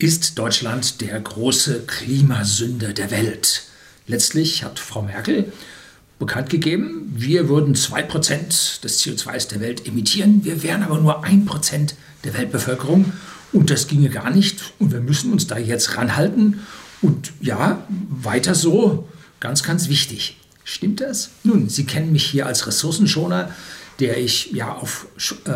Ist 0.00 0.38
Deutschland 0.38 1.02
der 1.02 1.20
große 1.20 1.82
Klimasünder 1.86 2.94
der 2.94 3.10
Welt? 3.10 3.64
Letztlich 4.06 4.64
hat 4.64 4.78
Frau 4.78 5.02
Merkel 5.02 5.52
bekannt 6.18 6.48
gegeben, 6.48 7.12
wir 7.14 7.50
würden 7.50 7.74
2% 7.74 8.80
des 8.80 9.04
CO2s 9.04 9.50
der 9.50 9.60
Welt 9.60 9.86
emittieren, 9.86 10.42
wir 10.42 10.62
wären 10.62 10.84
aber 10.84 10.98
nur 10.98 11.22
1% 11.22 11.92
der 12.24 12.32
Weltbevölkerung 12.32 13.12
und 13.52 13.68
das 13.68 13.88
ginge 13.88 14.08
gar 14.08 14.30
nicht 14.30 14.72
und 14.78 14.90
wir 14.90 15.00
müssen 15.00 15.34
uns 15.34 15.46
da 15.48 15.58
jetzt 15.58 15.98
ranhalten 15.98 16.60
und 17.02 17.32
ja, 17.42 17.86
weiter 18.08 18.54
so, 18.54 19.06
ganz, 19.38 19.62
ganz 19.62 19.90
wichtig. 19.90 20.38
Stimmt 20.64 21.02
das? 21.02 21.28
Nun, 21.44 21.68
Sie 21.68 21.84
kennen 21.84 22.10
mich 22.10 22.24
hier 22.24 22.46
als 22.46 22.66
Ressourcenschoner, 22.66 23.54
der 23.98 24.16
ich 24.16 24.50
ja 24.52 24.72
auf 24.72 25.08
äh, 25.44 25.50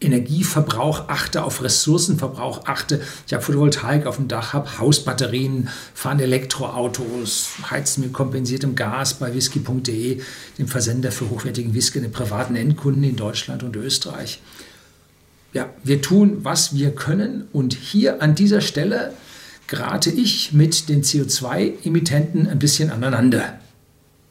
Energieverbrauch 0.00 1.08
achte, 1.08 1.42
auf 1.42 1.62
Ressourcenverbrauch 1.62 2.66
achte. 2.66 3.00
Ich 3.26 3.32
habe 3.32 3.42
Photovoltaik 3.42 4.06
auf 4.06 4.16
dem 4.16 4.28
Dach, 4.28 4.52
habe 4.52 4.78
Hausbatterien, 4.78 5.68
fahre 5.92 6.22
Elektroautos, 6.22 7.48
heizen 7.68 8.04
mit 8.04 8.12
kompensiertem 8.12 8.76
Gas 8.76 9.14
bei 9.14 9.34
whisky.de, 9.34 10.20
dem 10.58 10.68
Versender 10.68 11.10
für 11.10 11.30
hochwertigen 11.30 11.74
Whisky 11.74 12.00
den 12.00 12.12
privaten 12.12 12.54
Endkunden 12.54 13.02
in 13.02 13.16
Deutschland 13.16 13.64
und 13.64 13.74
Österreich. 13.74 14.40
Ja, 15.52 15.70
wir 15.82 16.00
tun, 16.00 16.38
was 16.42 16.76
wir 16.76 16.94
können 16.94 17.48
und 17.52 17.74
hier 17.74 18.22
an 18.22 18.34
dieser 18.34 18.60
Stelle 18.60 19.14
gerate 19.66 20.10
ich 20.10 20.52
mit 20.52 20.88
den 20.88 21.02
CO2-Emittenten 21.02 22.48
ein 22.48 22.58
bisschen 22.58 22.90
aneinander. 22.90 23.58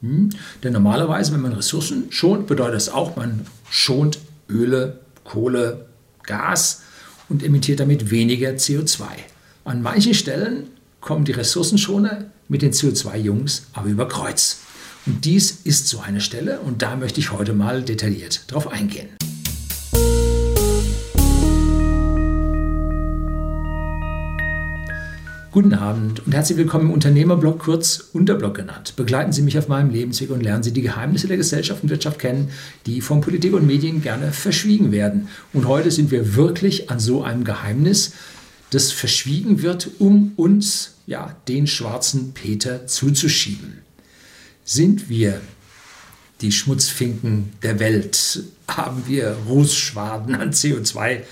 Hm? 0.00 0.30
Denn 0.62 0.72
normalerweise, 0.72 1.32
wenn 1.32 1.40
man 1.40 1.52
Ressourcen 1.52 2.06
schont, 2.10 2.46
bedeutet 2.46 2.76
das 2.76 2.88
auch, 2.88 3.16
man 3.16 3.46
schont 3.68 4.18
Öle, 4.48 5.00
Kohle, 5.28 5.86
Gas 6.24 6.82
und 7.28 7.42
emittiert 7.42 7.80
damit 7.80 8.10
weniger 8.10 8.50
CO2. 8.50 9.04
An 9.64 9.82
manchen 9.82 10.14
Stellen 10.14 10.68
kommen 11.00 11.24
die 11.24 11.32
Ressourcenschoner 11.32 12.30
mit 12.48 12.62
den 12.62 12.72
CO2-Jungs 12.72 13.66
aber 13.74 13.88
über 13.88 14.08
Kreuz. 14.08 14.60
Und 15.06 15.24
dies 15.24 15.60
ist 15.64 15.88
so 15.88 16.00
eine 16.00 16.20
Stelle 16.20 16.60
und 16.60 16.82
da 16.82 16.96
möchte 16.96 17.20
ich 17.20 17.32
heute 17.32 17.52
mal 17.52 17.82
detailliert 17.82 18.50
drauf 18.50 18.68
eingehen. 18.68 19.08
Guten 25.58 25.74
Abend 25.74 26.24
und 26.24 26.32
herzlich 26.32 26.56
willkommen 26.56 26.84
im 26.84 26.92
Unternehmerblog, 26.92 27.58
kurz 27.58 28.10
Unterblog 28.12 28.54
genannt. 28.54 28.94
Begleiten 28.94 29.32
Sie 29.32 29.42
mich 29.42 29.58
auf 29.58 29.66
meinem 29.66 29.90
Lebensweg 29.90 30.30
und 30.30 30.40
lernen 30.40 30.62
Sie 30.62 30.72
die 30.72 30.82
Geheimnisse 30.82 31.26
der 31.26 31.36
Gesellschaft 31.36 31.82
und 31.82 31.88
Wirtschaft 31.88 32.20
kennen, 32.20 32.52
die 32.86 33.00
von 33.00 33.20
Politik 33.20 33.54
und 33.54 33.66
Medien 33.66 34.00
gerne 34.00 34.30
verschwiegen 34.30 34.92
werden. 34.92 35.26
Und 35.52 35.66
heute 35.66 35.90
sind 35.90 36.12
wir 36.12 36.36
wirklich 36.36 36.90
an 36.90 37.00
so 37.00 37.24
einem 37.24 37.42
Geheimnis, 37.42 38.12
das 38.70 38.92
verschwiegen 38.92 39.60
wird, 39.60 39.90
um 39.98 40.30
uns, 40.36 40.94
ja, 41.08 41.34
den 41.48 41.66
schwarzen 41.66 42.34
Peter 42.34 42.86
zuzuschieben. 42.86 43.78
Sind 44.64 45.08
wir 45.08 45.40
die 46.40 46.52
Schmutzfinken 46.52 47.48
der 47.64 47.80
Welt? 47.80 48.44
Haben 48.68 49.02
wir 49.08 49.36
Rußschwaden 49.48 50.36
an 50.36 50.52
CO2 50.52 51.22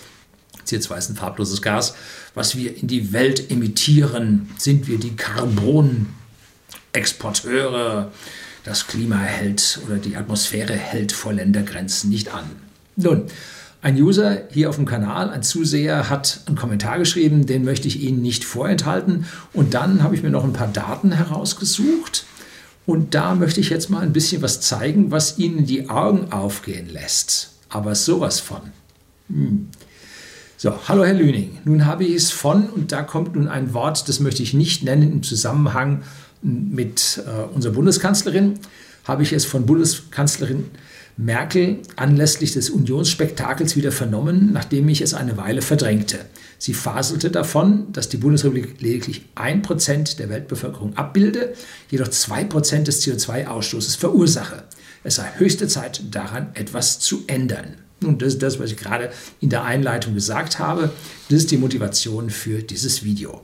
CO2 0.66 0.98
ist 0.98 1.10
ein 1.10 1.16
farbloses 1.16 1.62
Gas, 1.62 1.94
was 2.34 2.56
wir 2.56 2.76
in 2.76 2.88
die 2.88 3.12
Welt 3.12 3.50
emittieren. 3.50 4.50
Sind 4.58 4.88
wir 4.88 4.98
die 4.98 5.14
Carbonexporteure? 5.16 8.12
Das 8.64 8.88
Klima 8.88 9.18
hält 9.18 9.78
oder 9.86 9.96
die 9.96 10.16
Atmosphäre 10.16 10.74
hält 10.74 11.12
vor 11.12 11.32
Ländergrenzen 11.32 12.10
nicht 12.10 12.34
an. 12.34 12.50
Nun, 12.96 13.26
ein 13.80 13.94
User 14.02 14.42
hier 14.50 14.68
auf 14.68 14.74
dem 14.74 14.86
Kanal, 14.86 15.30
ein 15.30 15.44
Zuseher, 15.44 16.10
hat 16.10 16.40
einen 16.46 16.56
Kommentar 16.56 16.98
geschrieben, 16.98 17.46
den 17.46 17.64
möchte 17.64 17.86
ich 17.86 18.00
Ihnen 18.00 18.22
nicht 18.22 18.44
vorenthalten. 18.44 19.26
Und 19.52 19.74
dann 19.74 20.02
habe 20.02 20.16
ich 20.16 20.24
mir 20.24 20.30
noch 20.30 20.42
ein 20.42 20.52
paar 20.52 20.66
Daten 20.66 21.12
herausgesucht. 21.12 22.24
Und 22.86 23.14
da 23.14 23.36
möchte 23.36 23.60
ich 23.60 23.70
jetzt 23.70 23.88
mal 23.90 24.02
ein 24.02 24.12
bisschen 24.12 24.42
was 24.42 24.60
zeigen, 24.60 25.12
was 25.12 25.38
Ihnen 25.38 25.66
die 25.66 25.88
Augen 25.88 26.32
aufgehen 26.32 26.88
lässt. 26.88 27.52
Aber 27.68 27.94
sowas 27.94 28.40
von. 28.40 28.72
Hm. 29.28 29.68
So, 30.58 30.72
hallo 30.88 31.04
Herr 31.04 31.12
Lüning. 31.12 31.58
Nun 31.66 31.84
habe 31.84 32.04
ich 32.04 32.14
es 32.14 32.30
von, 32.30 32.70
und 32.70 32.90
da 32.90 33.02
kommt 33.02 33.36
nun 33.36 33.46
ein 33.46 33.74
Wort, 33.74 34.08
das 34.08 34.20
möchte 34.20 34.42
ich 34.42 34.54
nicht 34.54 34.82
nennen 34.82 35.12
im 35.12 35.22
Zusammenhang 35.22 36.02
mit 36.40 37.22
äh, 37.26 37.54
unserer 37.54 37.74
Bundeskanzlerin, 37.74 38.58
habe 39.04 39.22
ich 39.22 39.34
es 39.34 39.44
von 39.44 39.66
Bundeskanzlerin 39.66 40.64
Merkel 41.18 41.80
anlässlich 41.96 42.54
des 42.54 42.70
Unionsspektakels 42.70 43.76
wieder 43.76 43.92
vernommen, 43.92 44.50
nachdem 44.54 44.88
ich 44.88 45.02
es 45.02 45.12
eine 45.12 45.36
Weile 45.36 45.60
verdrängte. 45.60 46.20
Sie 46.56 46.72
faselte 46.72 47.30
davon, 47.30 47.92
dass 47.92 48.08
die 48.08 48.16
Bundesrepublik 48.16 48.80
lediglich 48.80 49.26
1% 49.34 50.16
der 50.16 50.30
Weltbevölkerung 50.30 50.96
abbilde, 50.96 51.52
jedoch 51.90 52.08
2% 52.08 52.84
des 52.84 53.06
CO2-Ausstoßes 53.06 53.98
verursache. 53.98 54.64
Es 55.04 55.16
sei 55.16 55.30
höchste 55.36 55.68
Zeit, 55.68 56.02
daran 56.12 56.48
etwas 56.54 56.98
zu 56.98 57.24
ändern. 57.26 57.74
Und 58.02 58.20
das 58.20 58.34
ist 58.34 58.42
das, 58.42 58.58
was 58.60 58.70
ich 58.70 58.76
gerade 58.76 59.10
in 59.40 59.48
der 59.48 59.64
Einleitung 59.64 60.14
gesagt 60.14 60.58
habe. 60.58 60.90
Das 61.28 61.40
ist 61.40 61.50
die 61.50 61.56
Motivation 61.56 62.30
für 62.30 62.62
dieses 62.62 63.04
Video. 63.04 63.42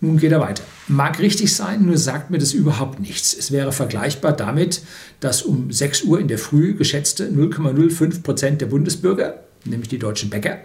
Nun 0.00 0.18
geht 0.18 0.32
er 0.32 0.40
weiter. 0.40 0.64
Mag 0.88 1.18
richtig 1.18 1.54
sein, 1.54 1.86
nur 1.86 1.96
sagt 1.96 2.30
mir 2.30 2.38
das 2.38 2.52
überhaupt 2.52 3.00
nichts. 3.00 3.34
Es 3.34 3.52
wäre 3.52 3.72
vergleichbar 3.72 4.32
damit, 4.32 4.82
dass 5.20 5.42
um 5.42 5.70
6 5.70 6.02
Uhr 6.02 6.20
in 6.20 6.28
der 6.28 6.38
Früh 6.38 6.74
geschätzte 6.74 7.28
0,05 7.28 8.22
Prozent 8.22 8.60
der 8.60 8.66
Bundesbürger, 8.66 9.44
nämlich 9.64 9.88
die 9.88 9.98
deutschen 9.98 10.30
Bäcker, 10.30 10.58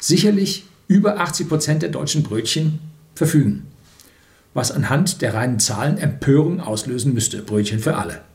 sicherlich 0.00 0.64
über 0.88 1.20
80 1.20 1.48
Prozent 1.48 1.82
der 1.82 1.90
deutschen 1.90 2.22
Brötchen 2.22 2.78
verfügen. 3.14 3.66
Was 4.54 4.72
anhand 4.72 5.20
der 5.20 5.34
reinen 5.34 5.60
Zahlen 5.60 5.98
Empörung 5.98 6.60
auslösen 6.60 7.12
müsste. 7.12 7.42
Brötchen 7.42 7.78
für 7.78 7.96
alle 7.96 8.25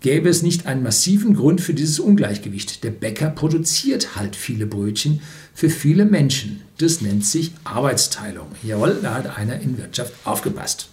gäbe 0.00 0.28
es 0.28 0.42
nicht 0.42 0.66
einen 0.66 0.82
massiven 0.82 1.34
Grund 1.34 1.60
für 1.60 1.74
dieses 1.74 1.98
Ungleichgewicht. 1.98 2.84
Der 2.84 2.90
Bäcker 2.90 3.30
produziert 3.30 4.16
halt 4.16 4.36
viele 4.36 4.66
Brötchen 4.66 5.20
für 5.54 5.70
viele 5.70 6.04
Menschen. 6.04 6.62
Das 6.78 7.00
nennt 7.00 7.24
sich 7.24 7.52
Arbeitsteilung. 7.64 8.46
Jawohl, 8.62 8.98
da 9.02 9.14
hat 9.14 9.36
einer 9.38 9.60
in 9.60 9.78
Wirtschaft 9.78 10.12
aufgepasst. 10.24 10.88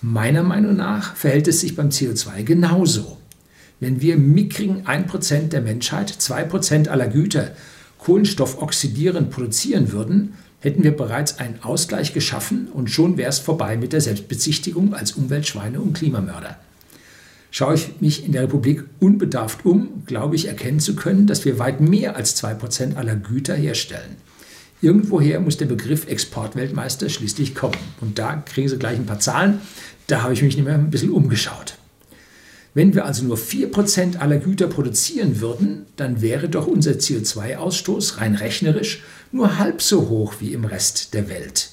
Meiner 0.00 0.42
Meinung 0.42 0.76
nach 0.76 1.16
verhält 1.16 1.48
es 1.48 1.60
sich 1.60 1.76
beim 1.76 1.88
CO2 1.88 2.42
genauso. 2.42 3.18
Wenn 3.80 4.00
wir 4.00 4.16
mickrigen 4.16 4.86
1% 4.86 5.48
der 5.48 5.60
Menschheit 5.60 6.10
2% 6.10 6.88
aller 6.88 7.08
Güter 7.08 7.52
kohlenstoffoxidierend 7.98 9.30
produzieren 9.30 9.92
würden, 9.92 10.34
hätten 10.60 10.82
wir 10.82 10.96
bereits 10.96 11.38
einen 11.38 11.62
Ausgleich 11.62 12.14
geschaffen 12.14 12.68
und 12.72 12.90
schon 12.90 13.16
wäre 13.16 13.28
es 13.28 13.38
vorbei 13.38 13.76
mit 13.76 13.92
der 13.92 14.00
Selbstbezichtigung 14.00 14.94
als 14.94 15.12
Umweltschweine 15.12 15.80
und 15.80 15.94
Klimamörder. 15.94 16.58
Schaue 17.56 17.76
ich 17.76 18.00
mich 18.00 18.24
in 18.24 18.32
der 18.32 18.42
Republik 18.42 18.82
unbedarft 18.98 19.64
um, 19.64 20.02
glaube 20.06 20.34
ich 20.34 20.48
erkennen 20.48 20.80
zu 20.80 20.96
können, 20.96 21.28
dass 21.28 21.44
wir 21.44 21.60
weit 21.60 21.80
mehr 21.80 22.16
als 22.16 22.42
2% 22.42 22.96
aller 22.96 23.14
Güter 23.14 23.54
herstellen. 23.54 24.16
Irgendwoher 24.82 25.38
muss 25.38 25.56
der 25.56 25.66
Begriff 25.66 26.08
Exportweltmeister 26.08 27.08
schließlich 27.08 27.54
kommen. 27.54 27.78
Und 28.00 28.18
da 28.18 28.42
kriegen 28.44 28.68
Sie 28.68 28.76
gleich 28.76 28.98
ein 28.98 29.06
paar 29.06 29.20
Zahlen. 29.20 29.60
Da 30.08 30.22
habe 30.22 30.32
ich 30.32 30.42
mich 30.42 30.56
nicht 30.56 30.64
mehr 30.64 30.74
ein 30.74 30.90
bisschen 30.90 31.12
umgeschaut. 31.12 31.78
Wenn 32.74 32.92
wir 32.92 33.04
also 33.04 33.24
nur 33.24 33.36
4% 33.36 34.16
aller 34.16 34.38
Güter 34.38 34.66
produzieren 34.66 35.40
würden, 35.40 35.86
dann 35.94 36.22
wäre 36.22 36.48
doch 36.48 36.66
unser 36.66 36.94
CO2-Ausstoß 36.94 38.20
rein 38.20 38.34
rechnerisch 38.34 39.04
nur 39.30 39.58
halb 39.58 39.80
so 39.80 40.08
hoch 40.08 40.34
wie 40.40 40.54
im 40.54 40.64
Rest 40.64 41.14
der 41.14 41.28
Welt. 41.28 41.70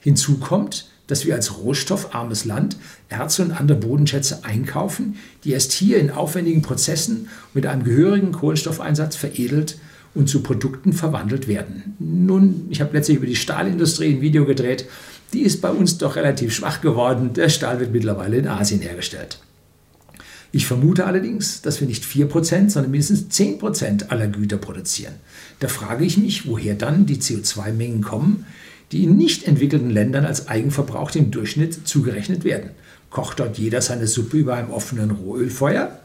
Hinzu 0.00 0.38
kommt, 0.38 0.90
dass 1.10 1.26
wir 1.26 1.34
als 1.34 1.58
rohstoffarmes 1.58 2.44
Land 2.44 2.76
Erze 3.08 3.42
und 3.42 3.52
andere 3.52 3.78
Bodenschätze 3.78 4.44
einkaufen, 4.44 5.16
die 5.44 5.52
erst 5.52 5.72
hier 5.72 5.98
in 5.98 6.10
aufwendigen 6.10 6.62
Prozessen 6.62 7.28
mit 7.52 7.66
einem 7.66 7.84
gehörigen 7.84 8.32
Kohlenstoffeinsatz 8.32 9.16
veredelt 9.16 9.78
und 10.14 10.28
zu 10.28 10.42
Produkten 10.42 10.92
verwandelt 10.92 11.48
werden. 11.48 11.96
Nun, 11.98 12.66
ich 12.70 12.80
habe 12.80 12.96
letztlich 12.96 13.18
über 13.18 13.26
die 13.26 13.36
Stahlindustrie 13.36 14.14
ein 14.14 14.20
Video 14.20 14.44
gedreht. 14.44 14.86
Die 15.32 15.42
ist 15.42 15.60
bei 15.60 15.70
uns 15.70 15.98
doch 15.98 16.16
relativ 16.16 16.54
schwach 16.54 16.80
geworden. 16.80 17.32
Der 17.34 17.48
Stahl 17.48 17.80
wird 17.80 17.92
mittlerweile 17.92 18.38
in 18.38 18.48
Asien 18.48 18.80
hergestellt. 18.80 19.38
Ich 20.52 20.66
vermute 20.66 21.06
allerdings, 21.06 21.62
dass 21.62 21.80
wir 21.80 21.86
nicht 21.86 22.04
4%, 22.04 22.70
sondern 22.70 22.90
mindestens 22.90 23.28
10% 23.30 24.08
aller 24.08 24.26
Güter 24.26 24.56
produzieren. 24.56 25.14
Da 25.60 25.68
frage 25.68 26.04
ich 26.04 26.16
mich, 26.16 26.48
woher 26.48 26.74
dann 26.74 27.06
die 27.06 27.18
CO2-Mengen 27.18 28.02
kommen, 28.02 28.46
die 28.92 29.04
in 29.04 29.16
nicht 29.16 29.46
entwickelten 29.46 29.90
Ländern 29.90 30.24
als 30.24 30.48
Eigenverbrauch 30.48 31.10
dem 31.10 31.30
Durchschnitt 31.30 31.86
zugerechnet 31.86 32.44
werden. 32.44 32.70
Kocht 33.10 33.40
dort 33.40 33.58
jeder 33.58 33.82
seine 33.82 34.06
Suppe 34.06 34.38
über 34.38 34.54
einem 34.54 34.70
offenen 34.70 35.10
Rohölfeuer? 35.10 35.98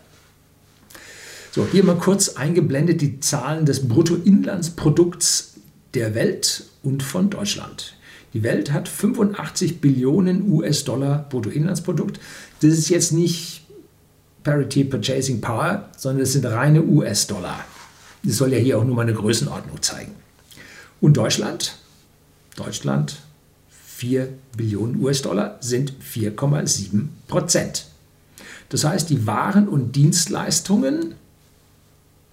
So, 1.51 1.67
hier 1.71 1.83
mal 1.83 1.97
kurz 1.97 2.29
eingeblendet 2.29 3.01
die 3.01 3.19
Zahlen 3.19 3.65
des 3.65 3.87
Bruttoinlandsprodukts 3.87 5.53
der 5.93 6.13
Welt 6.13 6.65
und 6.83 7.01
von 7.01 7.29
Deutschland. 7.29 7.95
Die 8.33 8.43
Welt 8.43 8.73
hat 8.73 8.89
85 8.89 9.79
Billionen 9.79 10.51
US-Dollar 10.51 11.25
Bruttoinlandsprodukt. 11.29 12.19
Das 12.59 12.73
ist 12.73 12.89
jetzt 12.89 13.13
nicht 13.13 13.65
Parity 14.43 14.83
Purchasing 14.83 15.39
Power, 15.39 15.89
sondern 15.95 16.19
das 16.19 16.33
sind 16.33 16.45
reine 16.45 16.83
US-Dollar. 16.83 17.63
Das 18.23 18.35
soll 18.35 18.51
ja 18.51 18.59
hier 18.59 18.77
auch 18.77 18.83
nur 18.83 18.95
mal 18.95 19.03
eine 19.03 19.13
Größenordnung 19.13 19.81
zeigen. 19.81 20.11
Und 20.99 21.15
Deutschland 21.15 21.77
Deutschland 22.55 23.17
4 23.69 24.29
Billionen 24.57 25.01
US-Dollar 25.01 25.57
sind 25.61 25.93
4,7 26.01 27.07
Prozent. 27.27 27.87
Das 28.69 28.83
heißt, 28.83 29.09
die 29.09 29.25
Waren 29.25 29.67
und 29.67 29.95
Dienstleistungen, 29.95 31.15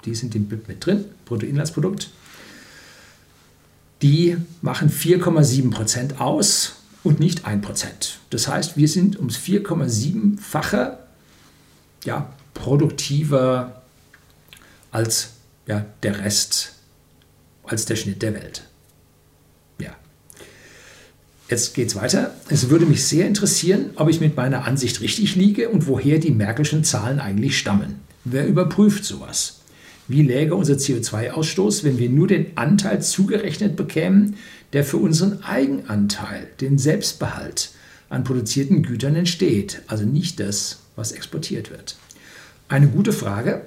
die 0.05 0.15
sind 0.15 0.35
im 0.35 0.47
BIP 0.47 0.69
mit 0.69 0.85
drin, 0.85 1.05
Bruttoinlandsprodukt, 1.25 2.11
die 4.03 4.37
machen 4.61 4.91
4,7 4.91 5.71
Prozent 5.71 6.21
aus 6.21 6.77
und 7.05 7.21
nicht 7.21 7.45
1 7.45 7.65
Prozent. 7.65 8.19
Das 8.31 8.49
heißt, 8.49 8.77
wir 8.77 8.89
sind 8.89 9.19
ums 9.19 9.39
4,7-fache 9.39 10.99
ja, 12.05 12.33
produktiver 12.55 13.83
als 14.91 15.31
ja, 15.67 15.87
der 16.03 16.19
Rest, 16.19 16.75
als 17.65 17.85
der 17.85 17.97
Schnitt 17.97 18.23
der 18.23 18.35
Welt. 18.35 18.65
Jetzt 21.53 21.75
geht 21.75 21.89
es 21.89 21.97
weiter. 21.97 22.35
Es 22.49 22.71
würde 22.71 22.87
mich 22.87 23.05
sehr 23.05 23.27
interessieren, 23.27 23.91
ob 23.97 24.09
ich 24.09 24.23
mit 24.23 24.39
meiner 24.39 24.65
Ansicht 24.65 25.03
richtig 25.03 25.37
liege 25.37 25.69
und 25.69 25.87
woher 25.87 26.19
die 26.19 26.31
Merkelschen 26.31 26.83
Zahlen 26.83 27.21
eigentlich 27.21 27.59
stammen. 27.59 27.97
Wer 28.25 28.47
überprüft 28.47 29.05
sowas? 29.05 29.61
Wie 30.09 30.23
läge 30.23 30.55
unser 30.55 30.77
CO2-Ausstoß, 30.77 31.85
wenn 31.85 31.99
wir 31.99 32.09
nur 32.09 32.27
den 32.27 32.57
Anteil 32.57 33.03
zugerechnet 33.03 33.77
bekämen, 33.77 34.37
der 34.73 34.83
für 34.83 34.97
unseren 34.97 35.43
Eigenanteil, 35.43 36.49
den 36.63 36.79
Selbstbehalt 36.79 37.73
an 38.09 38.25
produzierten 38.25 38.83
Gütern 38.83 39.15
entsteht, 39.15 39.83
also 39.89 40.07
nicht 40.07 40.41
das, 40.41 40.79
was 40.97 41.13
exportiert 41.13 41.71
wird? 41.71 41.97
Eine 42.69 42.89
gute 42.89 43.13
Frage, 43.13 43.61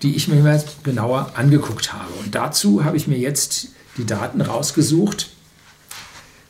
die 0.00 0.16
ich 0.16 0.28
mir 0.28 0.42
mal 0.42 0.64
genauer 0.82 1.32
angeguckt 1.34 1.92
habe. 1.92 2.14
Und 2.24 2.34
dazu 2.34 2.86
habe 2.86 2.96
ich 2.96 3.06
mir 3.06 3.18
jetzt 3.18 3.68
die 3.98 4.06
Daten 4.06 4.40
rausgesucht, 4.40 5.28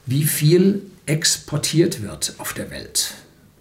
wie 0.08 0.24
viel 0.24 0.82
exportiert 1.06 2.02
wird 2.02 2.34
auf 2.38 2.54
der 2.54 2.70
Welt. 2.70 3.14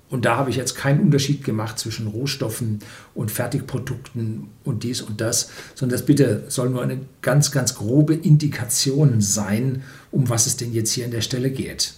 Und 0.09 0.23
da 0.23 0.37
habe 0.37 0.49
ich 0.49 0.55
jetzt 0.55 0.75
keinen 0.75 1.01
Unterschied 1.01 1.43
gemacht 1.43 1.77
zwischen 1.77 2.07
Rohstoffen 2.07 2.79
und 3.13 3.29
Fertigprodukten 3.29 4.47
und 4.63 4.83
dies 4.83 5.01
und 5.01 5.19
das, 5.19 5.49
sondern 5.75 5.97
das 5.97 6.05
bitte 6.05 6.45
soll 6.47 6.69
nur 6.69 6.81
eine 6.81 7.01
ganz, 7.21 7.51
ganz 7.51 7.75
grobe 7.75 8.13
Indikation 8.13 9.19
sein, 9.19 9.83
um 10.11 10.29
was 10.29 10.47
es 10.47 10.55
denn 10.55 10.71
jetzt 10.71 10.93
hier 10.93 11.03
an 11.03 11.11
der 11.11 11.19
Stelle 11.19 11.51
geht. 11.51 11.95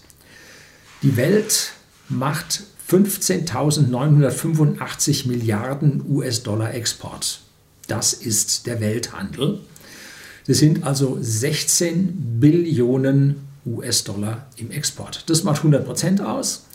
Die 1.03 1.15
Welt 1.15 1.73
macht 2.09 2.63
15.985 2.89 5.27
Milliarden 5.27 6.03
US-Dollar 6.09 6.73
Export. 6.73 7.41
Das 7.87 8.13
ist 8.13 8.65
der 8.65 8.81
Welthandel. 8.81 9.59
Das 10.47 10.57
sind 10.57 10.83
also 10.83 11.19
16 11.21 12.39
Billionen 12.39 13.48
US-Dollar 13.75 14.47
im 14.57 14.71
Export. 14.71 15.29
Das 15.29 15.43
macht 15.43 15.57
100 15.59 15.85
Prozent 15.85 16.21
aus. 16.21 16.65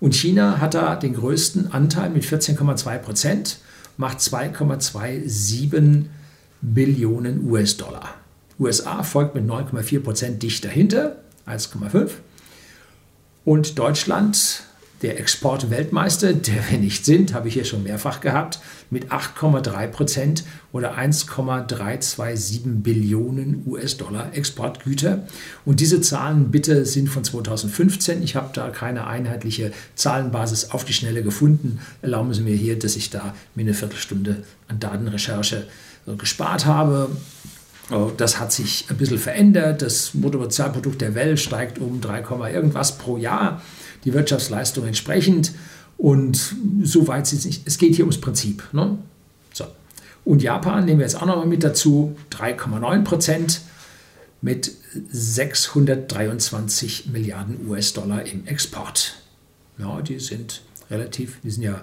Und 0.00 0.14
China 0.14 0.60
hat 0.60 0.74
da 0.74 0.96
den 0.96 1.14
größten 1.14 1.72
Anteil 1.72 2.10
mit 2.10 2.24
14,2 2.24 2.98
Prozent, 2.98 3.58
macht 3.96 4.18
2,27 4.18 6.04
Billionen 6.60 7.48
US-Dollar. 7.50 8.14
USA 8.58 9.02
folgt 9.02 9.34
mit 9.34 9.46
9,4 9.46 10.00
Prozent 10.00 10.42
dicht 10.42 10.64
dahinter, 10.64 11.16
1,5. 11.46 12.10
Und 13.44 13.78
Deutschland 13.78 14.64
der 15.02 15.20
Exportweltmeister, 15.20 16.32
der 16.32 16.70
wir 16.70 16.78
nicht 16.78 17.04
sind, 17.04 17.34
habe 17.34 17.48
ich 17.48 17.54
hier 17.54 17.64
schon 17.64 17.82
mehrfach 17.82 18.20
gehabt, 18.20 18.60
mit 18.90 19.10
8,3 19.10 19.88
Prozent 19.88 20.44
oder 20.72 20.94
1,327 20.94 22.62
Billionen 22.82 23.62
US-Dollar 23.66 24.34
Exportgüter. 24.34 25.26
Und 25.64 25.80
diese 25.80 26.00
Zahlen 26.00 26.50
bitte 26.50 26.86
sind 26.86 27.08
von 27.08 27.24
2015. 27.24 28.22
Ich 28.22 28.36
habe 28.36 28.50
da 28.54 28.70
keine 28.70 29.06
einheitliche 29.06 29.72
Zahlenbasis 29.94 30.70
auf 30.70 30.84
die 30.84 30.92
Schnelle 30.92 31.22
gefunden. 31.22 31.80
Erlauben 32.00 32.32
Sie 32.32 32.42
mir 32.42 32.56
hier, 32.56 32.78
dass 32.78 32.96
ich 32.96 33.10
da 33.10 33.34
mir 33.54 33.62
eine 33.62 33.74
Viertelstunde 33.74 34.44
an 34.68 34.80
Datenrecherche 34.80 35.66
äh, 36.06 36.14
gespart 36.14 36.66
habe. 36.66 37.10
Oh, 37.90 38.10
das 38.16 38.40
hat 38.40 38.52
sich 38.52 38.86
ein 38.88 38.96
bisschen 38.96 39.18
verändert. 39.18 39.82
Das 39.82 40.12
Bruttosozialprodukt 40.14 41.02
der 41.02 41.14
Welt 41.14 41.38
steigt 41.38 41.78
um 41.78 42.00
3, 42.00 42.50
irgendwas 42.50 42.96
pro 42.96 43.18
Jahr 43.18 43.60
die 44.04 44.12
Wirtschaftsleistung 44.12 44.86
entsprechend. 44.86 45.52
Und 45.96 46.56
so 46.82 47.06
weit 47.06 47.32
es 47.32 47.44
nicht. 47.44 47.62
Es 47.66 47.78
geht 47.78 47.94
hier 47.94 48.04
ums 48.04 48.20
Prinzip. 48.20 48.64
Ne? 48.72 48.98
So. 49.52 49.66
Und 50.24 50.42
Japan 50.42 50.84
nehmen 50.84 50.98
wir 50.98 51.06
jetzt 51.06 51.16
auch 51.16 51.26
noch 51.26 51.36
mal 51.36 51.46
mit 51.46 51.62
dazu. 51.62 52.16
3,9 52.30 53.04
Prozent 53.04 53.60
mit 54.40 54.72
623 55.10 57.06
Milliarden 57.06 57.68
US-Dollar 57.68 58.26
im 58.26 58.46
Export. 58.46 59.16
Ja, 59.78 60.02
die 60.02 60.18
sind 60.18 60.62
relativ, 60.90 61.40
die 61.42 61.50
sind 61.50 61.62
ja 61.62 61.80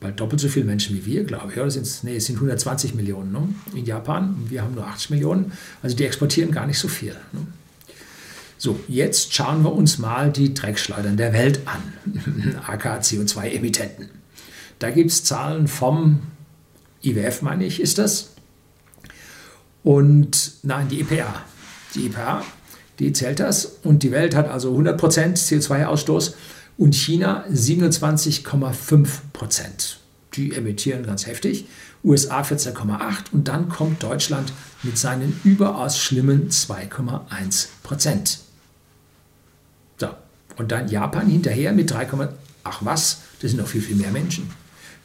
bald 0.00 0.20
doppelt 0.20 0.40
so 0.40 0.48
viele 0.48 0.66
Menschen 0.66 0.94
wie 0.96 1.06
wir, 1.06 1.24
glaube 1.24 1.52
ich. 1.52 1.58
Oder 1.58 1.70
sind's, 1.70 2.02
nee, 2.02 2.16
es 2.16 2.26
sind 2.26 2.36
120 2.36 2.94
Millionen 2.94 3.32
ne? 3.32 3.48
in 3.74 3.86
Japan. 3.86 4.36
Wir 4.48 4.62
haben 4.62 4.74
nur 4.74 4.86
80 4.86 5.10
Millionen. 5.10 5.52
Also 5.82 5.96
die 5.96 6.04
exportieren 6.04 6.50
gar 6.50 6.66
nicht 6.66 6.78
so 6.78 6.88
viel. 6.88 7.16
Ne? 7.32 7.46
So, 8.58 8.80
jetzt 8.88 9.34
schauen 9.34 9.64
wir 9.64 9.72
uns 9.72 9.98
mal 9.98 10.32
die 10.32 10.54
Dreckschleudern 10.54 11.16
der 11.16 11.32
Welt 11.32 11.60
an, 11.66 12.60
aka 12.66 12.98
CO2-Emittenten. 12.98 14.08
Da 14.78 14.90
gibt 14.90 15.10
es 15.10 15.24
Zahlen 15.24 15.66
vom 15.68 16.20
IWF, 17.02 17.40
meine 17.42 17.64
ich, 17.64 17.80
ist 17.80 17.98
das. 17.98 18.32
Und 19.82 20.52
nein, 20.62 20.88
die 20.88 21.00
EPA. 21.00 21.42
Die 21.94 22.06
EPA, 22.06 22.42
die 22.98 23.12
zählt 23.12 23.40
das. 23.40 23.66
Und 23.82 24.02
die 24.02 24.10
Welt 24.10 24.34
hat 24.34 24.48
also 24.48 24.74
100% 24.76 24.98
CO2-Ausstoß 24.98 26.34
und 26.78 26.94
China 26.94 27.44
27,5%. 27.50 29.96
Die 30.34 30.52
emittieren 30.52 31.06
ganz 31.06 31.26
heftig. 31.26 31.66
USA 32.04 32.42
14,8 32.42 33.32
und 33.32 33.48
dann 33.48 33.68
kommt 33.68 34.02
Deutschland 34.02 34.52
mit 34.82 34.98
seinen 34.98 35.40
überaus 35.44 35.98
schlimmen 35.98 36.50
2,1 36.50 37.68
Prozent. 37.82 38.40
Und 40.56 40.72
dann 40.72 40.88
Japan 40.88 41.28
hinterher 41.28 41.72
mit 41.72 41.90
3, 41.90 42.08
ach 42.64 42.80
was, 42.84 43.22
das 43.40 43.50
sind 43.50 43.60
noch 43.60 43.68
viel, 43.68 43.82
viel 43.82 43.96
mehr 43.96 44.10
Menschen. 44.10 44.50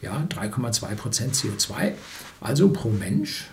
Ja, 0.01 0.25
3,2 0.29 0.95
Prozent 0.95 1.35
CO2. 1.35 1.91
Also 2.39 2.69
pro 2.69 2.89
Mensch 2.89 3.47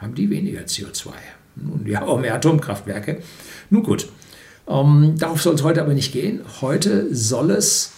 haben 0.00 0.14
die 0.14 0.30
weniger 0.30 0.62
CO2. 0.62 1.10
Und 1.56 1.86
ja, 1.86 2.02
auch 2.02 2.18
mehr 2.18 2.34
Atomkraftwerke. 2.34 3.22
Nun 3.70 3.82
gut, 3.82 4.08
ähm, 4.66 5.14
darauf 5.18 5.42
soll 5.42 5.54
es 5.54 5.62
heute 5.62 5.82
aber 5.82 5.94
nicht 5.94 6.12
gehen. 6.12 6.40
Heute 6.60 7.14
soll 7.14 7.50
es 7.50 7.92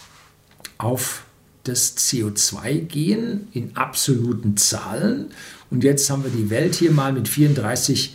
auf 0.79 1.25
das 1.65 1.97
CO2 1.97 2.81
gehen 2.81 3.49
in 3.53 3.77
absoluten 3.77 4.57
Zahlen. 4.57 5.27
Und 5.71 5.85
jetzt 5.85 6.09
haben 6.11 6.25
wir 6.25 6.31
die 6.31 6.51
Welt 6.51 6.75
hier 6.75 6.93
mal 6.93 7.13
mit 7.13 7.29
34 7.29 8.15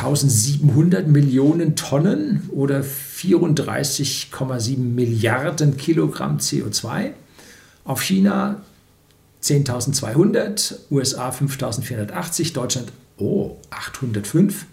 1700 0.00 1.06
Millionen 1.08 1.76
Tonnen 1.76 2.48
oder 2.52 2.80
34,7 2.80 4.78
Milliarden 4.78 5.76
Kilogramm 5.76 6.38
CO2. 6.38 7.10
Auf 7.84 8.02
China 8.02 8.62
10.200, 9.42 10.76
USA 10.90 11.28
5.480, 11.28 12.54
Deutschland 12.54 12.90
oh, 13.18 13.58
805 13.68 14.64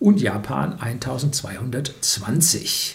und 0.00 0.20
Japan 0.20 0.76
1.220. 0.80 2.94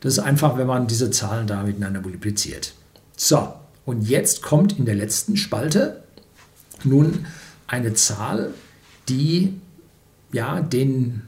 Das 0.00 0.14
ist 0.14 0.18
einfach, 0.18 0.56
wenn 0.56 0.66
man 0.66 0.86
diese 0.86 1.10
Zahlen 1.10 1.46
da 1.46 1.62
miteinander 1.62 2.00
multipliziert. 2.00 2.72
So, 3.18 3.52
und 3.84 4.08
jetzt 4.08 4.40
kommt 4.40 4.78
in 4.78 4.86
der 4.86 4.94
letzten 4.94 5.36
Spalte 5.36 6.04
nun 6.84 7.26
eine 7.66 7.92
Zahl, 7.92 8.54
die 9.10 9.60
ja, 10.32 10.60
den 10.60 11.22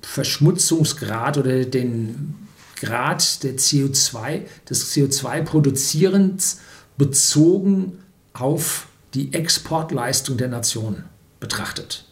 Verschmutzungsgrad 0.00 1.38
oder 1.38 1.64
den 1.64 2.34
Grad 2.76 3.44
der 3.44 3.56
CO2, 3.56 4.42
des 4.68 4.92
CO2-Produzierens 4.92 6.58
bezogen 6.98 7.98
auf 8.32 8.88
die 9.14 9.32
Exportleistung 9.32 10.36
der 10.36 10.48
Nation 10.48 11.04
betrachtet. 11.38 12.06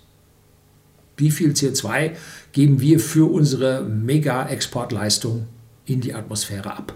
Wie 1.17 1.31
viel 1.31 1.53
CO2 1.53 2.13
geben 2.53 2.81
wir 2.81 3.01
für 3.01 3.31
unsere 3.31 3.83
Mega-Exportleistung 3.83 5.47
in 5.87 6.01
die 6.01 6.15
Atmosphäre 6.15 6.77
ab? 6.77 6.95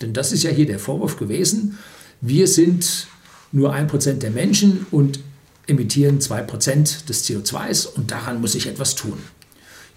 Denn 0.00 0.12
das 0.12 0.32
ist 0.32 0.44
ja 0.44 0.50
hier 0.50 0.66
der 0.66 0.78
Vorwurf 0.78 1.16
gewesen. 1.16 1.78
Wir 2.20 2.46
sind 2.46 3.08
nur 3.50 3.72
ein 3.72 3.86
Prozent 3.86 4.22
der 4.22 4.30
Menschen 4.30 4.86
und 4.90 5.20
emittieren 5.68 6.18
2% 6.18 7.06
des 7.06 7.24
CO2s 7.24 7.86
und 7.86 8.10
daran 8.10 8.40
muss 8.40 8.56
ich 8.56 8.66
etwas 8.66 8.96
tun. 8.96 9.18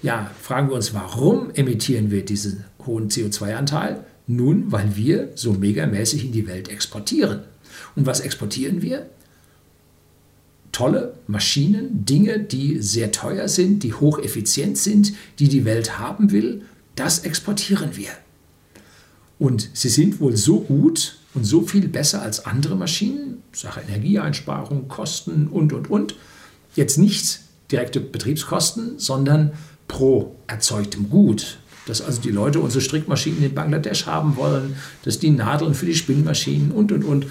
Ja, 0.04 0.30
fragen 0.42 0.70
wir 0.70 0.76
uns, 0.76 0.94
warum 0.94 1.52
emittieren 1.52 2.12
wir 2.12 2.24
diesen 2.24 2.66
hohen 2.86 3.10
CO2-Anteil? 3.10 4.04
Nun, 4.28 4.72
weil 4.72 4.96
wir 4.96 5.32
so 5.36 5.54
megamäßig 5.54 6.26
in 6.26 6.32
die 6.32 6.48
Welt 6.48 6.70
exportieren. 6.70 7.42
Und 7.96 8.06
was 8.06 8.20
exportieren 8.20 8.82
wir? 8.82 9.10
tolle 10.72 11.14
Maschinen, 11.28 12.06
Dinge, 12.06 12.40
die 12.40 12.82
sehr 12.82 13.12
teuer 13.12 13.48
sind, 13.48 13.84
die 13.84 13.94
hocheffizient 13.94 14.78
sind, 14.78 15.14
die 15.40 15.50
die 15.50 15.66
Welt 15.66 16.00
haben 16.00 16.32
will. 16.32 16.64
Das 16.96 17.20
exportieren 17.20 17.96
wir. 17.96 18.10
Und 19.40 19.70
sie 19.74 19.90
sind 19.90 20.20
wohl 20.20 20.36
so 20.36 20.62
gut 20.62 21.18
und 21.34 21.46
so 21.46 21.62
viel 21.62 21.88
besser 21.88 22.22
als 22.22 22.46
andere 22.46 22.76
Maschinen, 22.76 23.42
Sache 23.54 23.82
Energieeinsparung, 23.82 24.88
Kosten 24.88 25.48
und, 25.48 25.74
und, 25.74 25.90
und. 25.90 26.16
Jetzt 26.76 26.98
nicht 26.98 27.40
direkte 27.72 28.00
Betriebskosten, 28.00 29.00
sondern 29.00 29.54
pro 29.88 30.36
erzeugtem 30.48 31.10
Gut. 31.10 31.60
Dass 31.86 32.02
also 32.02 32.22
die 32.22 32.30
Leute 32.30 32.60
unsere 32.60 32.82
Strickmaschinen 32.82 33.44
in 33.44 33.56
Bangladesch 33.56 34.06
haben 34.06 34.36
wollen, 34.36 34.76
dass 35.04 35.20
die 35.20 35.32
Nadeln 35.32 35.74
für 35.74 35.86
die 35.86 35.96
Spinnmaschinen 35.96 36.72
und, 36.72 36.92
und, 36.92 37.04
und. 37.04 37.26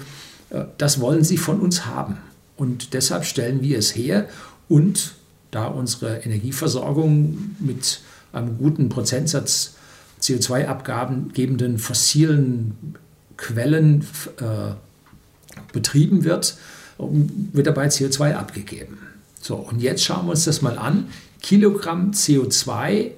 Äh, 0.49 0.65
das 0.77 0.99
wollen 0.99 1.23
sie 1.23 1.37
von 1.37 1.59
uns 1.59 1.85
haben. 1.85 2.17
Und 2.57 2.93
deshalb 2.93 3.25
stellen 3.25 3.61
wir 3.61 3.77
es 3.77 3.95
her 3.95 4.27
und 4.67 5.13
da 5.51 5.67
unsere 5.67 6.17
Energieversorgung 6.17 7.55
mit 7.59 8.01
einem 8.33 8.57
guten 8.57 8.89
Prozentsatz 8.89 9.75
CO2-Abgaben 10.21 11.33
gebenden 11.33 11.77
fossilen 11.77 12.95
Quellen 13.41 14.05
äh, 14.39 14.73
betrieben 15.73 16.23
wird, 16.23 16.55
wird 16.97 17.67
dabei 17.67 17.87
CO2 17.87 18.35
abgegeben. 18.35 18.99
So, 19.41 19.55
und 19.55 19.81
jetzt 19.81 20.03
schauen 20.03 20.27
wir 20.27 20.31
uns 20.31 20.45
das 20.45 20.61
mal 20.61 20.77
an. 20.77 21.07
Kilogramm 21.41 22.11
CO2 22.11 23.11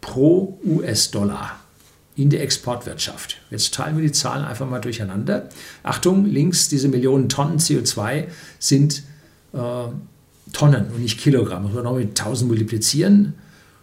pro 0.00 0.58
US-Dollar 0.64 1.60
in 2.16 2.30
der 2.30 2.42
Exportwirtschaft. 2.42 3.36
Jetzt 3.50 3.74
teilen 3.74 3.96
wir 3.96 4.02
die 4.02 4.12
Zahlen 4.12 4.44
einfach 4.46 4.68
mal 4.68 4.80
durcheinander. 4.80 5.50
Achtung, 5.82 6.24
links 6.24 6.70
diese 6.70 6.88
Millionen 6.88 7.28
Tonnen 7.28 7.58
CO2 7.58 8.24
sind 8.58 9.02
äh, 9.52 9.58
Tonnen 10.54 10.86
und 10.94 11.02
nicht 11.02 11.20
Kilogramm. 11.20 11.64
Das 11.64 11.72
muss 11.72 11.82
man 11.82 11.92
noch 11.92 11.98
mit 11.98 12.18
1000 12.18 12.48
multiplizieren. 12.48 13.34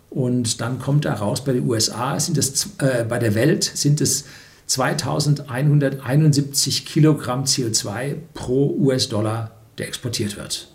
Und 0.10 0.62
dann 0.62 0.80
kommt 0.80 1.06
da 1.06 1.14
raus, 1.14 1.44
bei 1.44 1.54
den 1.54 1.68
USA 1.70 2.20
sind 2.20 2.40
es, 2.40 2.70
äh, 2.80 3.04
bei 3.04 3.20
der 3.20 3.36
Welt 3.36 3.64
sind 3.64 4.02
es 4.02 4.26
2171 4.68 6.86
Kilogramm 6.86 7.44
CO2 7.44 8.16
pro 8.34 8.74
US-Dollar, 8.78 9.52
der 9.78 9.88
exportiert 9.88 10.38
wird. 10.38 10.70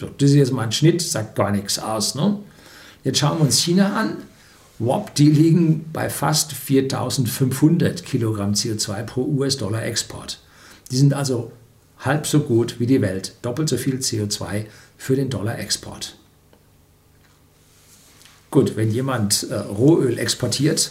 So, 0.00 0.06
das 0.06 0.30
ist 0.30 0.36
jetzt 0.36 0.52
mal 0.52 0.62
ein 0.62 0.72
Schnitt, 0.72 1.02
sagt 1.02 1.36
gar 1.36 1.50
nichts 1.50 1.78
aus. 1.78 2.14
Ne? 2.14 2.38
Jetzt 3.04 3.18
schauen 3.18 3.38
wir 3.38 3.44
uns 3.44 3.58
China 3.58 4.00
an. 4.00 4.16
WOP, 4.78 5.14
die 5.16 5.30
liegen 5.30 5.90
bei 5.92 6.08
fast 6.08 6.52
4500 6.52 8.04
Kilogramm 8.04 8.52
CO2 8.52 9.02
pro 9.02 9.24
US-Dollar 9.24 9.82
Export. 9.82 10.40
Die 10.90 10.96
sind 10.96 11.14
also 11.14 11.52
halb 11.98 12.26
so 12.26 12.40
gut 12.40 12.78
wie 12.78 12.86
die 12.86 13.00
Welt, 13.00 13.34
doppelt 13.42 13.68
so 13.68 13.76
viel 13.76 13.96
CO2 13.96 14.66
für 14.96 15.16
den 15.16 15.30
Dollar 15.30 15.58
Export. 15.58 16.16
Gut, 18.50 18.76
wenn 18.76 18.90
jemand 18.90 19.48
äh, 19.50 19.56
Rohöl 19.56 20.18
exportiert, 20.18 20.90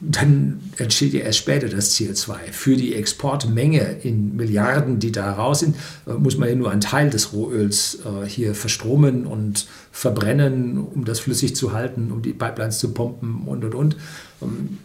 dann 0.00 0.60
entsteht 0.76 1.12
ja 1.12 1.20
erst 1.20 1.38
später 1.38 1.68
das 1.68 1.94
CO2. 1.96 2.36
Für 2.52 2.76
die 2.76 2.94
Exportmenge 2.94 3.98
in 4.02 4.36
Milliarden, 4.36 5.00
die 5.00 5.10
da 5.10 5.32
raus 5.32 5.60
sind, 5.60 5.76
äh, 6.06 6.12
muss 6.12 6.38
man 6.38 6.48
ja 6.48 6.54
nur 6.54 6.70
einen 6.70 6.80
Teil 6.80 7.10
des 7.10 7.32
Rohöls 7.32 7.98
äh, 8.04 8.26
hier 8.28 8.54
verstromen 8.54 9.26
und 9.26 9.66
verbrennen, 9.90 10.78
um 10.78 11.04
das 11.04 11.20
flüssig 11.20 11.56
zu 11.56 11.72
halten, 11.72 12.12
um 12.12 12.22
die 12.22 12.32
Pipelines 12.32 12.78
zu 12.78 12.92
pumpen 12.92 13.42
und 13.46 13.64
und 13.64 13.74
und. 13.74 13.96
Ähm, 14.40 14.78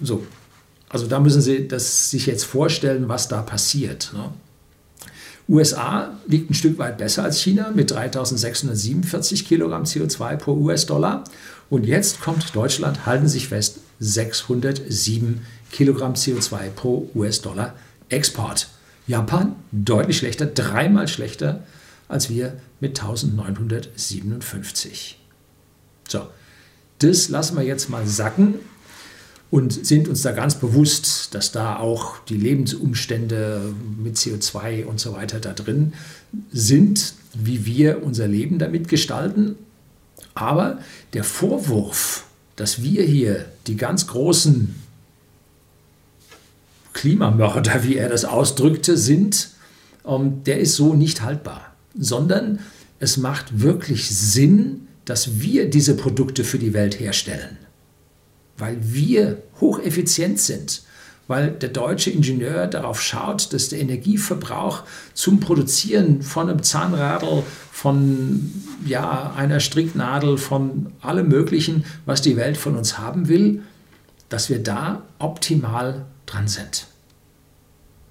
so. 0.00 0.22
Also 0.90 1.06
da 1.06 1.20
müssen 1.20 1.42
Sie 1.42 1.68
das 1.68 2.10
sich 2.10 2.26
jetzt 2.26 2.44
vorstellen, 2.44 3.08
was 3.08 3.28
da 3.28 3.42
passiert. 3.42 4.12
Ne? 4.14 4.30
USA 5.48 6.18
liegt 6.26 6.50
ein 6.50 6.54
Stück 6.54 6.78
weit 6.78 6.98
besser 6.98 7.24
als 7.24 7.40
China 7.40 7.72
mit 7.74 7.90
3647 7.90 9.46
Kilogramm 9.46 9.84
CO2 9.84 10.36
pro 10.36 10.52
US-Dollar. 10.52 11.24
Und 11.68 11.84
jetzt 11.84 12.20
kommt 12.20 12.54
Deutschland, 12.54 13.04
halten 13.06 13.28
Sie 13.28 13.34
sich 13.34 13.48
fest, 13.48 13.80
607 14.00 15.42
Kilogramm 15.72 16.14
CO2 16.14 16.70
pro 16.70 17.10
US-Dollar 17.14 17.74
Export. 18.08 18.68
Japan 19.06 19.56
deutlich 19.72 20.16
schlechter, 20.18 20.46
dreimal 20.46 21.08
schlechter 21.08 21.64
als 22.08 22.30
wir 22.30 22.58
mit 22.80 23.00
1957. 23.00 25.18
So, 26.08 26.26
das 26.98 27.28
lassen 27.28 27.56
wir 27.56 27.64
jetzt 27.64 27.90
mal 27.90 28.06
sacken 28.06 28.54
und 29.50 29.86
sind 29.86 30.08
uns 30.08 30.22
da 30.22 30.32
ganz 30.32 30.54
bewusst, 30.56 31.34
dass 31.34 31.52
da 31.52 31.78
auch 31.78 32.18
die 32.24 32.36
Lebensumstände 32.36 33.74
mit 33.98 34.16
CO2 34.16 34.84
und 34.84 35.00
so 35.00 35.14
weiter 35.14 35.40
da 35.40 35.52
drin 35.52 35.94
sind, 36.50 37.14
wie 37.34 37.66
wir 37.66 38.02
unser 38.02 38.28
Leben 38.28 38.58
damit 38.58 38.88
gestalten. 38.88 39.56
Aber 40.34 40.78
der 41.14 41.24
Vorwurf, 41.24 42.24
dass 42.58 42.82
wir 42.82 43.04
hier 43.04 43.46
die 43.68 43.76
ganz 43.76 44.08
großen 44.08 44.74
Klimamörder, 46.92 47.84
wie 47.84 47.96
er 47.96 48.08
das 48.08 48.24
ausdrückte, 48.24 48.96
sind, 48.96 49.50
ähm, 50.04 50.42
der 50.42 50.58
ist 50.58 50.74
so 50.74 50.94
nicht 50.94 51.22
haltbar, 51.22 51.76
sondern 51.96 52.58
es 52.98 53.16
macht 53.16 53.60
wirklich 53.60 54.10
Sinn, 54.10 54.88
dass 55.04 55.40
wir 55.40 55.70
diese 55.70 55.94
Produkte 55.94 56.42
für 56.42 56.58
die 56.58 56.74
Welt 56.74 56.98
herstellen, 56.98 57.58
weil 58.56 58.76
wir 58.80 59.40
hocheffizient 59.60 60.40
sind, 60.40 60.82
weil 61.28 61.50
der 61.50 61.68
deutsche 61.68 62.10
Ingenieur 62.10 62.66
darauf 62.66 63.00
schaut, 63.00 63.52
dass 63.52 63.68
der 63.68 63.80
Energieverbrauch 63.80 64.82
zum 65.14 65.40
Produzieren 65.40 66.22
von 66.22 66.48
einem 66.48 66.62
Zahnradl, 66.62 67.44
von 67.70 68.50
ja, 68.84 69.32
einer 69.36 69.60
Stricknadel, 69.60 70.38
von 70.38 70.86
allem 71.00 71.28
Möglichen, 71.28 71.84
was 72.06 72.22
die 72.22 72.36
Welt 72.36 72.56
von 72.56 72.76
uns 72.76 72.98
haben 72.98 73.28
will, 73.28 73.62
dass 74.30 74.48
wir 74.48 74.58
da 74.58 75.02
optimal 75.18 76.06
dran 76.26 76.48
sind. 76.48 76.86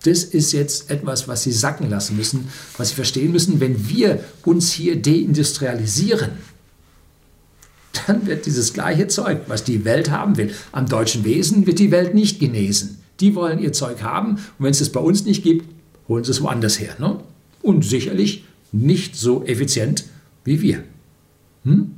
Das 0.04 0.24
ist 0.24 0.52
jetzt 0.54 0.92
etwas, 0.92 1.28
was 1.28 1.44
Sie 1.44 1.52
sacken 1.52 1.90
lassen 1.90 2.16
müssen, 2.16 2.50
was 2.78 2.90
Sie 2.90 2.96
verstehen 2.96 3.32
müssen. 3.32 3.60
Wenn 3.60 3.90
wir 3.90 4.24
uns 4.46 4.72
hier 4.72 5.02
deindustrialisieren, 5.02 6.32
dann 8.06 8.28
wird 8.28 8.46
dieses 8.46 8.74
gleiche 8.74 9.08
Zeug, 9.08 9.42
was 9.48 9.64
die 9.64 9.86
Welt 9.86 10.12
haben 10.12 10.38
will, 10.38 10.54
am 10.72 10.88
deutschen 10.88 11.24
Wesen 11.24 11.66
wird 11.66 11.80
die 11.80 11.92
Welt 11.92 12.14
nicht 12.14 12.40
genesen. 12.40 12.97
Die 13.20 13.36
wollen 13.36 13.60
ihr 13.60 13.74
Zeug 13.74 14.04
haben 14.04 14.36
und 14.36 14.42
wenn 14.60 14.72
es 14.72 14.82
es 14.82 14.92
bei 14.92 15.00
uns 15.00 15.26
nicht 15.26 15.44
gibt, 15.44 15.66
holen 16.08 16.24
sie 16.24 16.32
es 16.32 16.42
woanders 16.42 16.80
her. 16.80 16.96
Ne? 17.00 17.20
Und 17.62 17.84
sicherlich 17.84 18.46
nicht 18.72 19.16
so 19.16 19.44
effizient 19.46 20.06
wie 20.44 20.62
wir. 20.62 20.84
Hm? 21.64 21.94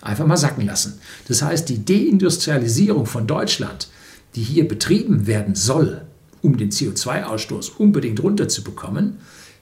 Einfach 0.00 0.26
mal 0.26 0.36
sacken 0.36 0.64
lassen. 0.64 0.98
Das 1.28 1.42
heißt, 1.42 1.68
die 1.68 1.84
Deindustrialisierung 1.84 3.06
von 3.06 3.26
Deutschland, 3.26 3.88
die 4.34 4.42
hier 4.42 4.66
betrieben 4.66 5.26
werden 5.26 5.54
soll, 5.54 6.02
um 6.40 6.56
den 6.56 6.70
CO2-Ausstoß 6.70 7.76
unbedingt 7.76 8.22
runterzubekommen, 8.22 9.18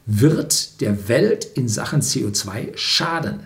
wird 0.06 0.80
der 0.80 1.08
Welt 1.08 1.44
in 1.44 1.68
Sachen 1.68 2.00
CO2 2.00 2.76
schaden. 2.76 3.40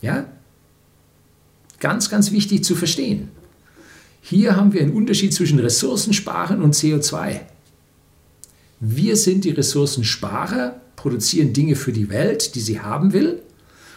Ja? 0.00 0.26
Ganz, 1.78 2.10
ganz 2.10 2.32
wichtig 2.32 2.64
zu 2.64 2.74
verstehen. 2.74 3.28
Hier 4.28 4.56
haben 4.56 4.74
wir 4.74 4.82
einen 4.82 4.92
Unterschied 4.92 5.32
zwischen 5.32 5.58
Ressourcensparen 5.58 6.60
und 6.60 6.74
CO2. 6.74 7.40
Wir 8.78 9.16
sind 9.16 9.44
die 9.44 9.52
Ressourcensparer, 9.52 10.82
produzieren 10.96 11.54
Dinge 11.54 11.76
für 11.76 11.92
die 11.92 12.10
Welt, 12.10 12.54
die 12.54 12.60
sie 12.60 12.78
haben 12.78 13.14
will. 13.14 13.40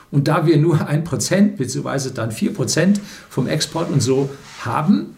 Und 0.09 0.29
da 0.29 0.45
wir 0.45 0.55
nur 0.55 0.88
ein 0.88 1.03
Prozent 1.03 1.57
bzw. 1.57 2.11
dann 2.13 2.31
vier 2.31 2.53
Prozent 2.53 3.01
vom 3.29 3.45
Export 3.45 3.91
und 3.91 4.01
so 4.01 4.29
haben, 4.61 5.17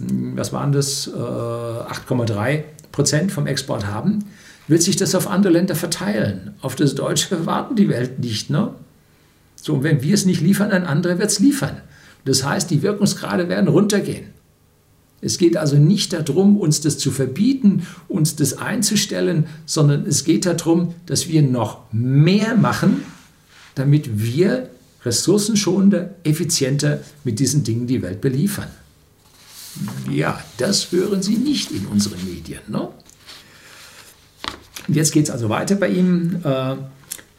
hm, 0.00 0.34
was 0.34 0.54
waren 0.54 0.72
das, 0.72 1.10
8,3 1.10 2.48
äh, 2.48 2.62
Prozent 2.90 3.32
vom 3.32 3.46
Export 3.46 3.84
haben, 3.86 4.24
wird 4.66 4.82
sich 4.82 4.96
das 4.96 5.14
auf 5.14 5.28
andere 5.28 5.52
Länder 5.52 5.74
verteilen. 5.74 6.54
Auf 6.62 6.74
das 6.74 6.94
Deutsche 6.94 7.44
warten 7.44 7.76
die 7.76 7.90
Welt 7.90 8.18
nicht. 8.18 8.48
Ne? 8.48 8.70
So, 9.56 9.74
und 9.74 9.82
wenn 9.82 10.02
wir 10.02 10.14
es 10.14 10.24
nicht 10.24 10.40
liefern, 10.40 10.70
ein 10.70 10.86
anderer 10.86 11.18
wird 11.18 11.30
es 11.30 11.38
liefern. 11.38 11.82
Das 12.24 12.44
heißt, 12.44 12.70
die 12.70 12.80
Wirkungsgrade 12.80 13.50
werden 13.50 13.68
runtergehen. 13.68 14.33
Es 15.20 15.38
geht 15.38 15.56
also 15.56 15.76
nicht 15.76 16.12
darum, 16.12 16.58
uns 16.58 16.80
das 16.80 16.98
zu 16.98 17.10
verbieten, 17.10 17.86
uns 18.08 18.36
das 18.36 18.58
einzustellen, 18.58 19.46
sondern 19.64 20.06
es 20.06 20.24
geht 20.24 20.44
darum, 20.44 20.94
dass 21.06 21.28
wir 21.28 21.42
noch 21.42 21.80
mehr 21.92 22.56
machen, 22.56 23.02
damit 23.74 24.20
wir 24.22 24.68
ressourcenschonender, 25.04 26.14
effizienter 26.24 27.00
mit 27.24 27.38
diesen 27.38 27.64
Dingen 27.64 27.86
die 27.86 28.02
Welt 28.02 28.20
beliefern. 28.20 28.68
Ja, 30.10 30.40
das 30.58 30.92
hören 30.92 31.22
Sie 31.22 31.36
nicht 31.36 31.70
in 31.72 31.86
unseren 31.86 32.24
Medien. 32.24 32.60
Ne? 32.68 32.88
Und 34.86 34.94
jetzt 34.94 35.12
geht 35.12 35.24
es 35.24 35.30
also 35.30 35.48
weiter 35.48 35.74
bei 35.74 35.88
ihm. 35.88 36.40
Äh, 36.44 36.76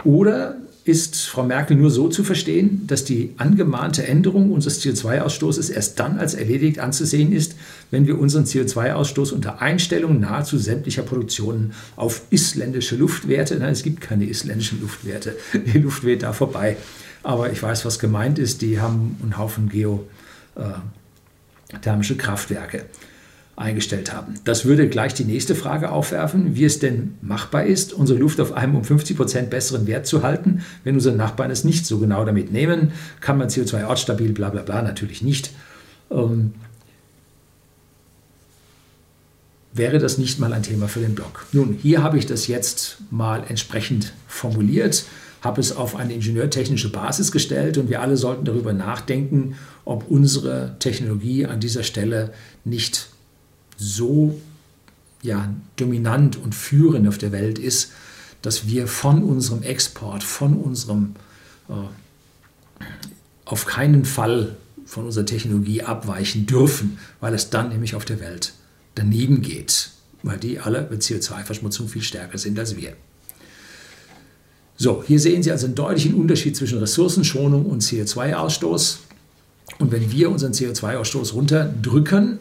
oder 0.03 0.57
ist 0.85 1.25
Frau 1.25 1.43
Merkel 1.43 1.75
nur 1.75 1.89
so 1.89 2.07
zu 2.09 2.23
verstehen, 2.23 2.85
dass 2.85 3.03
die 3.03 3.33
angemahnte 3.37 4.07
Änderung 4.07 4.51
unseres 4.51 4.85
CO2-Ausstoßes 4.85 5.71
erst 5.71 5.99
dann 5.99 6.19
als 6.19 6.35
erledigt 6.35 6.77
anzusehen 6.77 7.33
ist, 7.33 7.55
wenn 7.89 8.05
wir 8.05 8.19
unseren 8.19 8.45
CO2-Ausstoß 8.45 9.33
unter 9.33 9.63
Einstellung 9.63 10.19
nahezu 10.19 10.59
sämtlicher 10.59 11.01
Produktionen 11.01 11.73
auf 11.95 12.21
isländische 12.29 12.97
Luftwerte, 12.97 13.55
nein, 13.55 13.73
es 13.73 13.81
gibt 13.81 13.99
keine 13.99 14.25
isländischen 14.25 14.79
Luftwerte, 14.79 15.35
die 15.53 15.79
Luft 15.79 16.03
weht 16.03 16.21
da 16.21 16.33
vorbei, 16.33 16.77
aber 17.23 17.51
ich 17.51 17.63
weiß, 17.63 17.83
was 17.85 17.97
gemeint 17.97 18.37
ist, 18.37 18.61
die 18.61 18.79
haben 18.79 19.17
einen 19.23 19.39
Haufen 19.39 19.69
geothermische 19.69 22.15
Kraftwerke 22.15 22.85
eingestellt 23.57 24.13
haben. 24.13 24.35
Das 24.43 24.65
würde 24.65 24.89
gleich 24.89 25.13
die 25.13 25.23
nächste 25.23 25.55
Frage 25.55 25.91
aufwerfen, 25.91 26.55
wie 26.55 26.65
es 26.65 26.79
denn 26.79 27.15
machbar 27.21 27.65
ist, 27.65 27.93
unsere 27.93 28.19
Luft 28.19 28.41
auf 28.41 28.51
einem 28.51 28.75
um 28.75 28.83
50 28.83 29.15
Prozent 29.15 29.49
besseren 29.49 29.87
Wert 29.87 30.05
zu 30.07 30.23
halten, 30.23 30.63
wenn 30.83 30.95
unsere 30.95 31.15
Nachbarn 31.15 31.51
es 31.51 31.63
nicht 31.63 31.85
so 31.85 31.99
genau 31.99 32.25
damit 32.25 32.51
nehmen. 32.51 32.91
Kann 33.21 33.37
man 33.37 33.47
CO2 33.47 33.87
ortsstabil, 33.87 34.33
bla 34.33 34.49
bla 34.49 34.61
bla, 34.61 34.81
natürlich 34.81 35.21
nicht. 35.21 35.51
Ähm, 36.11 36.53
wäre 39.73 39.99
das 39.99 40.17
nicht 40.17 40.39
mal 40.39 40.51
ein 40.51 40.63
Thema 40.63 40.87
für 40.87 40.99
den 40.99 41.15
Blog. 41.15 41.45
Nun, 41.53 41.77
hier 41.81 42.03
habe 42.03 42.17
ich 42.17 42.25
das 42.25 42.47
jetzt 42.47 42.97
mal 43.09 43.43
entsprechend 43.47 44.13
formuliert, 44.27 45.05
habe 45.41 45.61
es 45.61 45.75
auf 45.75 45.95
eine 45.95 46.13
ingenieurtechnische 46.13 46.91
Basis 46.91 47.31
gestellt 47.31 47.77
und 47.77 47.89
wir 47.89 48.01
alle 48.01 48.17
sollten 48.17 48.43
darüber 48.43 48.73
nachdenken, 48.73 49.55
ob 49.85 50.09
unsere 50.09 50.75
Technologie 50.79 51.45
an 51.45 51.59
dieser 51.59 51.83
Stelle 51.83 52.33
nicht 52.65 53.09
so 53.77 54.39
ja, 55.21 55.53
dominant 55.75 56.37
und 56.37 56.53
führend 56.53 57.07
auf 57.07 57.17
der 57.17 57.31
Welt 57.31 57.59
ist, 57.59 57.91
dass 58.41 58.67
wir 58.67 58.87
von 58.87 59.23
unserem 59.23 59.63
Export, 59.63 60.23
von 60.23 60.53
unserem, 60.53 61.15
äh, 61.67 62.83
auf 63.45 63.65
keinen 63.65 64.05
Fall 64.05 64.55
von 64.85 65.05
unserer 65.05 65.25
Technologie 65.25 65.81
abweichen 65.81 66.45
dürfen, 66.45 66.99
weil 67.19 67.33
es 67.33 67.49
dann 67.49 67.69
nämlich 67.69 67.95
auf 67.95 68.05
der 68.05 68.19
Welt 68.19 68.53
daneben 68.93 69.41
geht, 69.41 69.89
weil 70.21 70.37
die 70.37 70.59
alle 70.59 70.87
mit 70.91 71.01
CO2-Verschmutzung 71.01 71.87
viel 71.87 72.03
stärker 72.03 72.37
sind 72.37 72.57
als 72.59 72.75
wir. 72.77 72.93
So, 74.77 75.03
hier 75.05 75.19
sehen 75.19 75.41
Sie 75.41 75.51
also 75.51 75.65
einen 75.65 75.75
deutlichen 75.75 76.13
Unterschied 76.13 76.55
zwischen 76.55 76.79
Ressourcenschonung 76.79 77.65
und 77.65 77.81
CO2-Ausstoß. 77.81 78.97
Und 79.79 79.91
wenn 79.91 80.11
wir 80.11 80.29
unseren 80.29 80.51
CO2-Ausstoß 80.51 81.33
runterdrücken, 81.33 82.39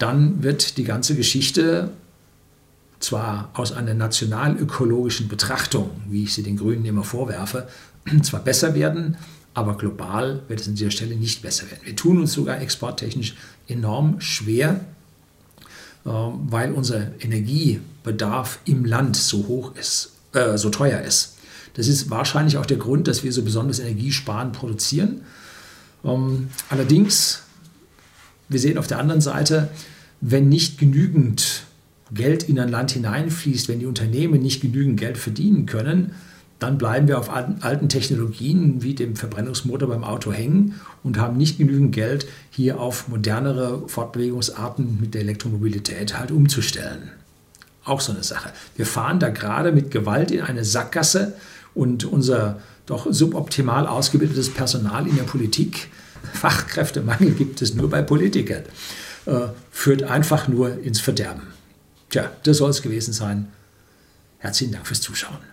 dann 0.00 0.42
wird 0.42 0.78
die 0.78 0.84
ganze 0.84 1.14
Geschichte 1.14 1.90
zwar 3.00 3.50
aus 3.54 3.72
einer 3.72 3.94
nationalökologischen 3.94 5.28
Betrachtung, 5.28 5.90
wie 6.08 6.24
ich 6.24 6.34
sie 6.34 6.42
den 6.42 6.56
Grünen 6.56 6.84
immer 6.84 7.04
vorwerfe, 7.04 7.68
zwar 8.22 8.40
besser 8.40 8.74
werden, 8.74 9.16
aber 9.52 9.76
global 9.76 10.42
wird 10.48 10.60
es 10.60 10.68
an 10.68 10.74
dieser 10.74 10.90
Stelle 10.90 11.16
nicht 11.16 11.42
besser 11.42 11.70
werden. 11.70 11.80
Wir 11.84 11.96
tun 11.96 12.18
uns 12.18 12.32
sogar 12.32 12.60
exporttechnisch 12.60 13.34
enorm 13.68 14.20
schwer, 14.20 14.80
äh, 16.04 16.08
weil 16.08 16.72
unser 16.72 17.08
Energiebedarf 17.20 18.60
im 18.64 18.84
Land 18.84 19.16
so 19.16 19.48
hoch 19.48 19.74
ist, 19.76 20.12
äh, 20.32 20.56
so 20.56 20.70
teuer 20.70 21.00
ist. 21.00 21.36
Das 21.74 21.88
ist 21.88 22.10
wahrscheinlich 22.10 22.56
auch 22.56 22.66
der 22.66 22.78
Grund, 22.78 23.06
dass 23.06 23.22
wir 23.22 23.32
so 23.32 23.42
besonders 23.42 23.80
energiesparend 23.80 24.54
produzieren. 24.54 25.22
Ähm, 26.04 26.48
allerdings 26.68 27.42
wir 28.50 28.58
sehen 28.58 28.76
auf 28.76 28.86
der 28.86 28.98
anderen 28.98 29.22
Seite, 29.22 29.68
wenn 30.20 30.48
nicht 30.48 30.78
genügend 30.78 31.64
Geld 32.12 32.42
in 32.42 32.58
ein 32.58 32.68
Land 32.68 32.90
hineinfließt, 32.90 33.68
wenn 33.68 33.78
die 33.78 33.86
Unternehmen 33.86 34.42
nicht 34.42 34.60
genügend 34.60 34.98
Geld 34.98 35.16
verdienen 35.16 35.66
können, 35.66 36.12
dann 36.58 36.76
bleiben 36.76 37.08
wir 37.08 37.18
auf 37.18 37.30
alten 37.30 37.88
Technologien 37.88 38.82
wie 38.82 38.94
dem 38.94 39.16
Verbrennungsmotor 39.16 39.88
beim 39.88 40.04
Auto 40.04 40.30
hängen 40.30 40.74
und 41.02 41.18
haben 41.18 41.38
nicht 41.38 41.56
genügend 41.56 41.94
Geld, 41.94 42.26
hier 42.50 42.78
auf 42.78 43.08
modernere 43.08 43.88
Fortbewegungsarten 43.88 44.98
mit 45.00 45.14
der 45.14 45.22
Elektromobilität 45.22 46.18
halt 46.18 46.30
umzustellen. 46.30 47.10
Auch 47.84 48.02
so 48.02 48.12
eine 48.12 48.22
Sache. 48.22 48.50
Wir 48.76 48.84
fahren 48.84 49.20
da 49.20 49.30
gerade 49.30 49.72
mit 49.72 49.90
Gewalt 49.90 50.30
in 50.30 50.42
eine 50.42 50.64
Sackgasse 50.64 51.34
und 51.72 52.04
unser 52.04 52.60
doch 52.84 53.06
suboptimal 53.10 53.86
ausgebildetes 53.86 54.50
Personal 54.50 55.06
in 55.06 55.16
der 55.16 55.22
Politik 55.22 55.88
Fachkräftemangel 56.34 57.32
gibt 57.32 57.62
es 57.62 57.74
nur 57.74 57.90
bei 57.90 58.02
Politikern. 58.02 58.64
Äh, 59.26 59.48
führt 59.70 60.02
einfach 60.04 60.48
nur 60.48 60.82
ins 60.82 61.00
Verderben. 61.00 61.48
Tja, 62.08 62.30
das 62.42 62.58
soll 62.58 62.70
es 62.70 62.82
gewesen 62.82 63.12
sein. 63.12 63.48
Herzlichen 64.38 64.72
Dank 64.72 64.86
fürs 64.86 65.00
Zuschauen. 65.00 65.49